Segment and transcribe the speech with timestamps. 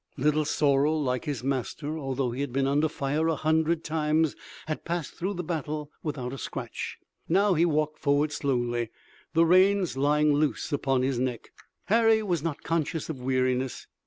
[0.17, 4.35] Little Sorrel like his master, although he had been under fire a hundred times,
[4.65, 6.97] had passed through the battle without a scratch.
[7.29, 8.89] Now he walked forward slowly,
[9.35, 11.49] the reins lying loose upon his neck.
[11.85, 13.85] Harry was not conscious of weariness.